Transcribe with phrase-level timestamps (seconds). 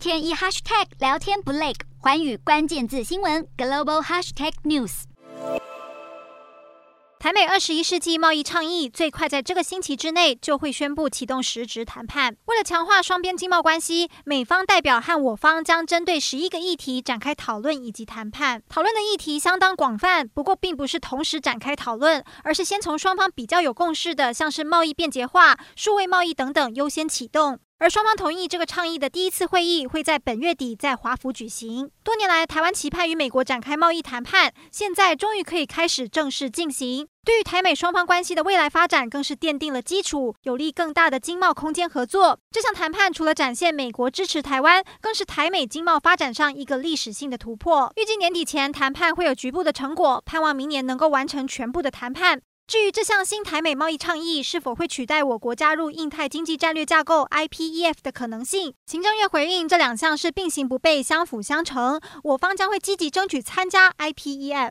[0.00, 5.02] 天一 hashtag 聊天不累，环宇关键字新闻 global hashtag news。
[7.18, 12.34] 台美二十一世纪贸易倡议最快在这个星期之内就会宣布启动实质谈判。
[12.46, 18.62] 为了强化双边经贸关系，美方代表和我方将针对十一个议题展开讨论以及谈判。
[18.70, 27.58] 讨论的议题相当广泛，不过并不是同时展开讨论，而是先从双方比较有共识的，像是贸易便捷化、数位贸易等等优先启动。
[27.80, 31.90] 而双方同意这个倡议的第一次会议会在本月底在华府举行。
[32.04, 37.08] 多年来，台湾期盼与美国展开贸易谈判，现在终于可以开始正式进行。
[37.24, 42.38] 对于台美双方关系的未来发展，更是奠定了基础，有利更大的经贸空间合作。
[42.50, 47.90] 这项谈判除了展现美国支持台湾，更是台美经贸发展上一个历史性的突破。
[47.96, 52.42] 预计年底前谈判会有局部的成果，盼望明年能够完成全部的谈判。
[52.70, 64.70] 至于这项新台美贸易倡议是否会取代我国加入印太经济战略架构 IPEF 的可能性，行政院回应这两项是并行不悖、相辅相成，我方将会积极争取参加 IPEF。